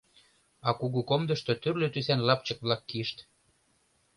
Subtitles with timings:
[0.67, 3.17] А кугу комдышто тӱрлӧ тӱсан лапчык-влак кийышт.